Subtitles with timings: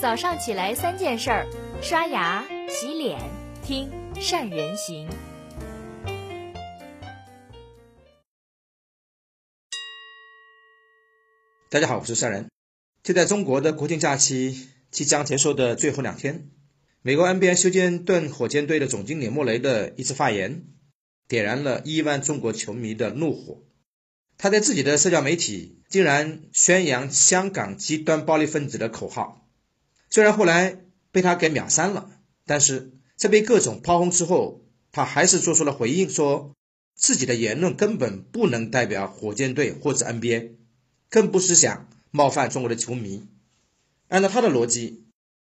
[0.00, 1.48] 早上起来三件事儿：
[1.82, 3.18] 刷牙、洗脸、
[3.64, 5.08] 听善人行。
[11.68, 12.48] 大家好，我是善人。
[13.02, 16.48] 就在中国的国庆假期即将结束的最后两天，
[17.02, 20.62] 美国 NBA 休斯顿火箭队的总经理莫雷的一次发言，
[21.26, 23.64] 点燃了亿万中国球迷的怒火。
[24.36, 29.44] 他在自己的社交媒体竟然宣扬香港极端暴力分子的口号。
[30.18, 30.80] 虽然后来
[31.12, 32.10] 被他给秒删了，
[32.44, 36.56] 但是在被各种炮轰之后，他还是做出了回应，说
[36.96, 40.54] 自己的言论根本不能代表火箭队或者 NBA，
[41.08, 43.28] 更不是想冒犯中国的球迷。
[44.08, 45.04] 按照他的逻辑，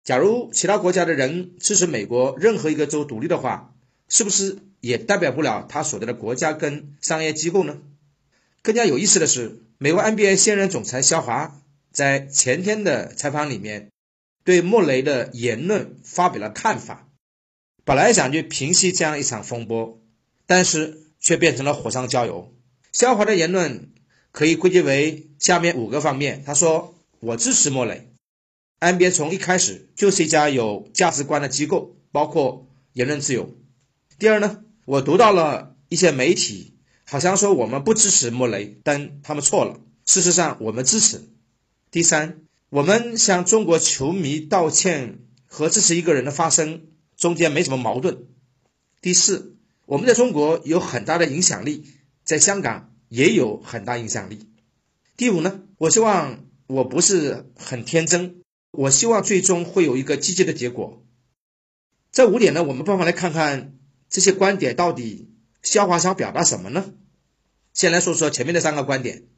[0.03, 3.73] 假如其他国家的人支持美国任何一个州独立的话，
[4.09, 7.79] 是不是也代表不了他所在的国家跟商业机构呢？
[8.63, 11.57] 更加有意思的是，美国 NBA 现任总裁肖华
[11.93, 13.93] 在前天的采访里面。
[14.47, 17.09] 对莫雷的言论发表了看法，
[17.85, 20.01] 本来想去平息这样一场风波，
[20.47, 22.55] 但是却变成了火上浇油。
[22.93, 23.91] 肖华的言论
[24.31, 28.13] 可以归结为下面五个方面：他说，我支持莫雷
[28.79, 33.53] ，NBA 从一开始就是一家有价值观的机构，包括言论自由。
[34.21, 41.21] 第二呢，我读到了一些媒体好像说我们不支持莫雷，但他们错了，事实上我们支持。
[41.91, 42.46] 第三。
[42.69, 48.27] 我们向中国球迷道歉和支持一个人的发声中间没什么矛盾。
[49.01, 51.85] 第四，我们在中国有很大的影响力，
[52.25, 54.51] 在香港也有很大影响力。
[55.17, 58.43] 第五呢，我希望我不是很天真，
[58.73, 61.05] 我希望最终会有一个积极的结果。
[62.11, 63.79] 这五点呢，我们不妨来看看
[64.11, 65.31] 这些观点到底
[65.63, 66.93] 肖华想表达什么呢？
[67.73, 69.29] 先来说说前面的三个观点，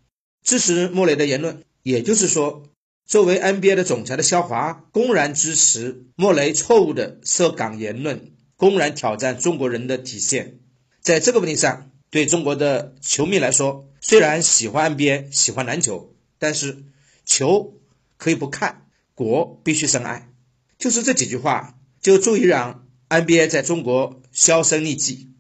[0.43, 2.63] 支持莫雷的言论，也就是说。
[3.09, 10.59] 作为 NBA 的总裁的肖华公然支持莫雷错误的涉港言论，公然挑战中国人的底线。
[11.01, 16.85] 在这个问题上，对中国的球迷来说，虽然喜欢 NBA，喜欢篮球，但是
[17.25, 17.81] 球
[18.19, 18.83] 可以不看，
[19.15, 20.29] 国必须深爱。
[20.77, 25.31] 就是这几句话，就足以让 NBA 在中国销声匿迹。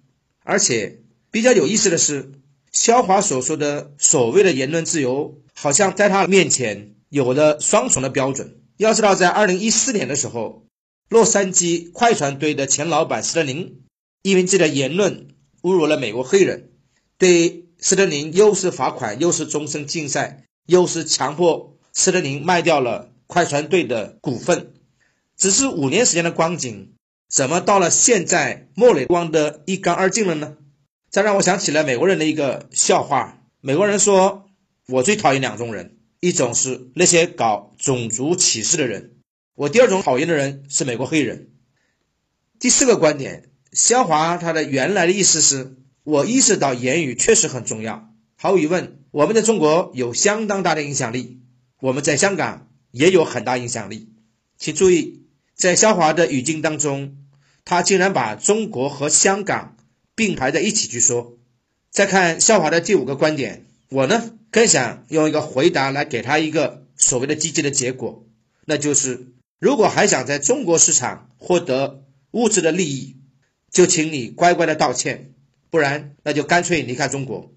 [0.42, 1.00] 而且
[1.30, 2.32] 比较有意思的是，
[2.72, 6.94] 肖华所说的所谓的言论自由，好像在他面前。
[7.08, 8.60] 有的双重的标准。
[8.76, 10.64] 要知道，在二零一四年的时候，
[11.08, 13.82] 洛杉矶快船队的前老板斯特林
[14.22, 15.28] 因为自己的言论
[15.62, 16.70] 侮辱了美国黑人，
[17.16, 24.74] 对斯特林又是罚款，又是终身禁赛，又是强迫斯特林卖掉了快船队的股份。
[25.36, 26.94] 只是五年时间的光景，
[27.28, 30.56] 怎么到了现在，莫雷光的一干二净了呢？
[31.10, 34.46] 这让我想起了美国人的一个笑话：美国人说，
[34.86, 35.97] 我最讨厌两种人。
[36.20, 39.12] 一种是那些搞种族歧视的人，
[39.54, 41.50] 我第二种讨厌的人是美国黑人。
[42.58, 51.40] 第四个观点，肖华他的原来的意思是我意识到言语确实很重要，毫无疑问，我们在中国有相当大的影响力，
[51.80, 54.12] 我们在香港也有很大影响力。
[54.56, 55.22] 请注意，
[55.54, 57.16] 在肖华的语境当中，
[57.64, 59.76] 他竟然把中国和香港
[60.16, 61.38] 并排在一起去说。
[61.90, 64.37] 再看肖华的第五个观点，我呢？
[64.50, 68.26] 更想用一个回答来给他一个所谓的积极的结果，
[68.64, 69.28] 那就是
[69.58, 73.16] 如果还想在中国市场获得物质的利益，
[73.70, 75.34] 就请你乖乖的道歉，
[75.70, 77.52] 不然那就干脆离开中国，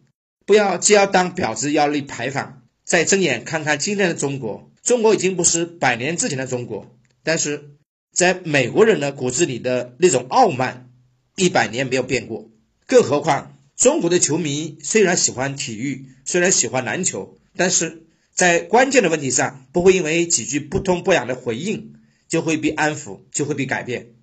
[0.45, 4.69] 不要既要当婊子要立牌坊，再睁眼看看今天的中国。
[4.83, 7.69] 中国已经不是百年之前的中国，但是
[8.11, 10.89] 在美国人的骨子里的那种傲慢，
[11.35, 12.49] 一百年没有变过，
[12.87, 13.57] 更何况。
[13.81, 21.95] 中国的球迷虽然喜欢体育，虽然喜欢篮球，但是在关键的问题上，不会因为几句不痛不痒的回应
[22.29, 24.13] 就会被安抚，就会被改变。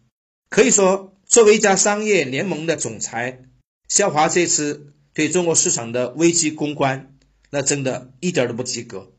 [0.49, 3.47] 可以说，作为一家商业联盟的总裁，
[3.89, 7.17] 肖华这次对中国市场的危机公关，
[7.51, 9.11] 那真的一点都不及格。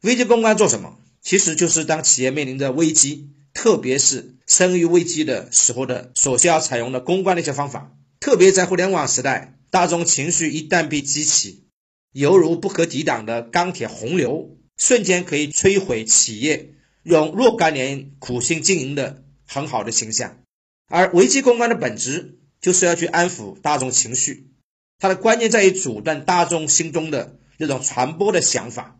[0.00, 0.98] 危机公关做什么？
[1.22, 9.54] 其实就是当企业面临着危机，特别是生于危机的时候的所需要采用的公关的一些方法，特别在互联网时代。
[9.70, 11.66] 大众情绪一旦被激起，
[12.12, 20.38] 犹如不可抵挡的钢铁洪流，瞬间可以摧毁企业用若干年苦心经营的很好的形象。
[20.86, 24.50] 而危机公关的本质就是要去安抚大众情绪，
[24.98, 28.98] 它的关键在于阻断大众心中的那种传播的想法。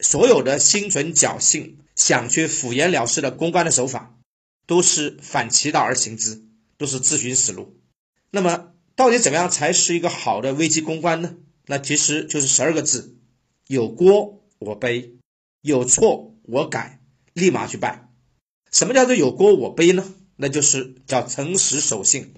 [0.00, 4.14] 所有的心存侥幸想去敷衍了事的公关的手法，
[4.66, 6.42] 都是反其道而行之，
[6.76, 7.80] 都是自寻死路。
[8.30, 8.75] 那么。
[8.96, 11.36] 到底怎么样才是一个好的危机公关呢？
[11.66, 13.18] 那其实就是十二个字：
[13.66, 15.12] 有锅我背，
[15.60, 16.98] 有错我改，
[17.34, 18.08] 立马去办。
[18.72, 20.14] 什么叫做有锅我背呢？
[20.36, 22.34] 那就是叫诚实守信。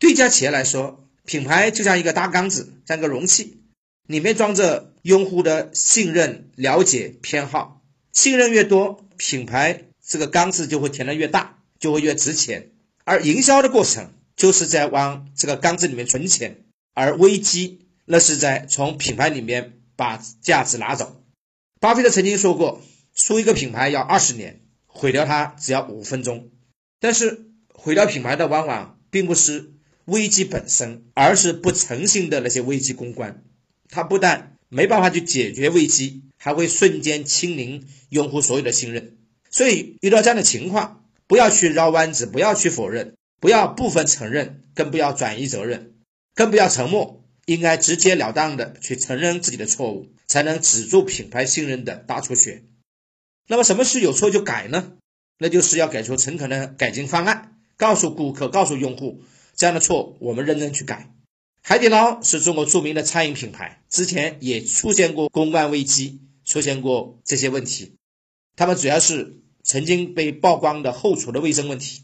[0.00, 3.62] 对一家企业来说，品牌就像一个大缸子，像个容器，
[4.06, 7.82] 里面装着用户的信任、了解、偏好。
[8.12, 12.72] 信任越多，品牌这个缸子就会填得越大，就会越值钱。
[13.04, 16.64] 而营销的过程就是在往这个缸子里面存钱，
[16.94, 21.22] 而危机那是在从品牌里面把价值拿走。
[21.80, 22.80] 巴菲特曾经说过，
[23.12, 26.50] 输一个品牌要二十年，毁掉它只要五分钟。
[27.00, 29.72] 但是毁掉品牌的往往并不是
[30.04, 33.42] 危机本身，而是不诚信的那些危机公关。
[33.90, 39.18] 它不但没办法去解决危机，还会瞬间清零用户所有的信任。
[39.50, 45.94] 所以遇到这样的情况，不要去绕弯子，不要去否认，不要部分承认，更不要转移责任，
[46.34, 52.64] 更不要沉默，应该直截了当的去承认自己的错误，才能止住品牌信任的大出血。
[53.46, 54.92] 那么什么是有错就改呢？
[55.38, 59.22] 那就是要给出诚恳的改进方案，告诉顾客、告诉用户，
[59.54, 61.14] 这样的错我们认真去改。
[61.62, 67.94] 海底捞是中国著名的餐饮品牌，之前也出现过公关危机，出现过这些问题。
[68.56, 72.02] 他们主要是曾经被曝光的后厨的卫生问题。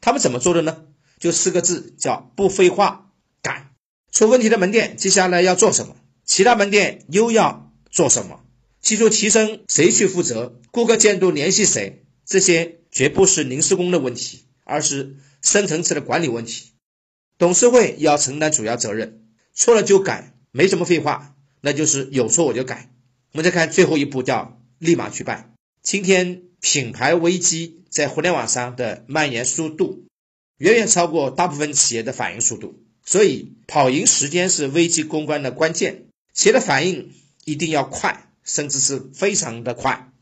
[0.00, 0.84] 他们怎么做的呢？
[1.18, 3.12] 就四个字，叫不废话，
[3.42, 3.72] 改。
[4.10, 5.96] 出问题的门店接下来要做什么？
[6.24, 8.44] 其他门店又要做什么？
[8.80, 10.58] 技术提升谁去负责？
[10.70, 12.04] 顾客监督联系谁？
[12.24, 16.72] 这些绝不是临时工的问题，而是深层次的管理问题。
[17.36, 22.90] 董事会要承担主要责任，错了就改，没什么废话，那就是有错我就改。
[23.32, 25.54] 我们再看最后一步，叫立马去办。
[25.82, 30.04] 今天品牌危机在互联网上的蔓延速度，
[30.58, 36.04] 远远超过大部分企业的反应速度，所以跑赢时间是危机公关的关键。
[36.32, 37.12] 企业的反应
[37.44, 40.12] 一定要快，甚至是非常的快。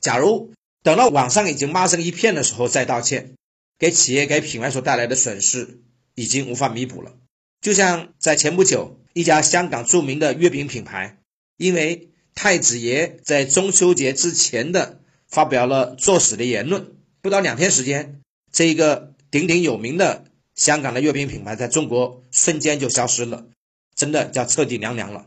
[0.00, 0.52] 假如
[0.82, 3.34] 等到网上已经骂声一片的时候再道歉，
[3.78, 5.80] 给企业给品牌所带来的损失
[6.14, 7.16] 已经无法弥补了。
[7.60, 11.18] 就像在前不久，一家香港著名的月饼品牌，
[11.56, 18.20] 因为太子爷在中秋节之前的发表了作死的言论，不到两天时间，
[18.50, 23.46] 这一个鼎鼎有名的香港的月饼品牌在中国瞬间就消失了，
[23.94, 25.26] 真的叫彻底凉凉了。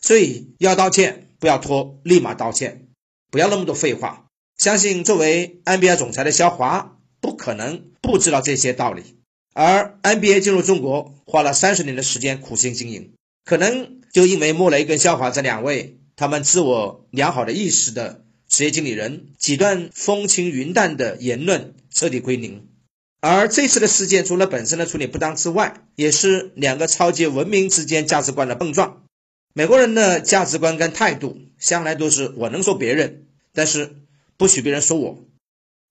[0.00, 2.88] 所以要道歉，不要拖，立马道歉，
[3.30, 4.26] 不要那么多废话。
[4.56, 9.16] 相信作为 NBA 总裁的肖华不可能不知道这些道理，
[9.52, 13.12] 而 NBA 进入中国花了三十年的时间苦心经营，
[13.44, 22.66] 可能就因为莫雷跟肖华这两位他们自我良好的意识的职业经理人几段风轻云淡的言论彻底归零，
[23.20, 29.04] 而这次的事件除了本身的处理不当之外，也是两个超级文明之间价值观的碰撞。
[29.54, 33.96] 美国人的价值观跟态度向来都是我能说别人，但是。
[34.38, 35.24] 不许别人说我，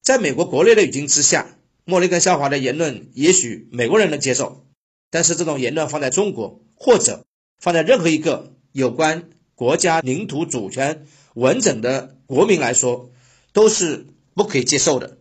[0.04, 4.64] 在美国国内的语境之下，莫雷根笑话的言论也许美国人能接受，
[5.10, 7.24] 但是这种言论放在中国或者
[7.58, 13.10] 放在任何一个有关国家领土主权完整的国民来说，
[13.52, 15.18] 都是不可以接受的。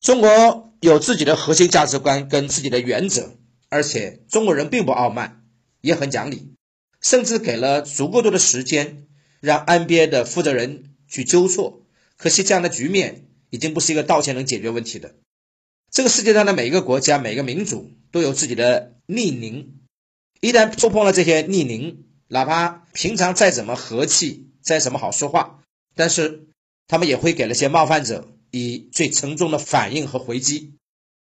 [0.00, 3.36] 中国有自己的核心价值观跟自己的原则，
[3.68, 5.44] 而且中国人并不傲慢，
[5.82, 6.54] 也很讲理，
[7.02, 9.06] 甚至给了足够多的时间
[9.40, 11.82] 让 NBA 的负责人去纠错。
[12.16, 15.14] 可惜，这样的局面已经不是一个道歉能解决问题的。
[15.90, 19.80] 这个世界上的每一个国家、每个民族都有自己的逆鳞，
[20.40, 25.62] 一旦触碰了这些逆鳞，哪怕平常再怎么和气、再怎么好说话，
[25.94, 26.48] 但是
[26.88, 30.74] 他们也会给那些冒犯者以最沉重的反应和回击。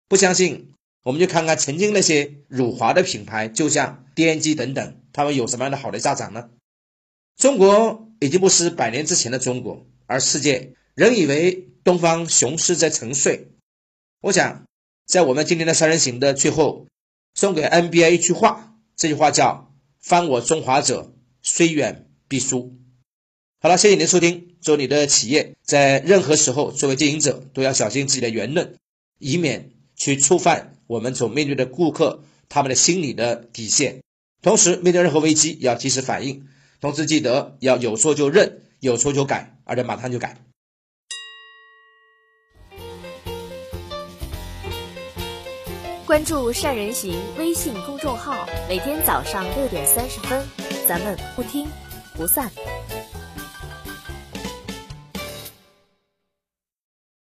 [0.08, 6.50] 不相信，我们就看看曾经那些辱华的品牌，就像 DNG 等等，他们有什么样的好的下场呢？
[7.36, 9.86] 中国已经不是百年之前的中国。
[10.10, 13.52] 而世界仍以为东方雄狮在沉睡。
[14.22, 14.64] 我想，
[15.04, 16.86] 在我们今天的三人行的最后，
[17.34, 22.74] 送给 NBA 一句话，这句话叫“犯我中华者，虽远必诛”。
[23.60, 24.56] 好了，谢谢您的收听。
[24.60, 28.76] 祝你的企业在任何时候，作为经营者都要小心自己的言论，
[29.18, 34.02] 以免去触犯我们所面对的顾客他们的心理的底线。
[34.42, 36.46] 同时，面对任何危机要及时反应，
[36.80, 38.60] 同时记得要有错就认。
[38.80, 40.36] 有错就改，而且马上就改。
[46.06, 50.46] 关注善人行微信公众号，每天早上六点三十分，
[50.86, 51.66] 咱们不听
[52.16, 52.48] 不散。